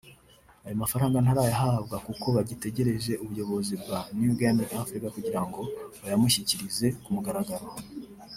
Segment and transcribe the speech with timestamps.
[0.65, 5.59] Ayo mafaranga ntarayahabwa kuko bagitegereje ubuyobozi bwa New Gaming Africa kugira ngo
[6.01, 7.65] buyamushyikirize ku mugaragaro